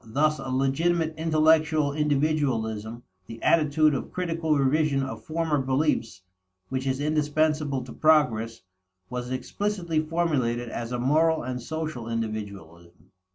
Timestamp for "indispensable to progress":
6.99-8.63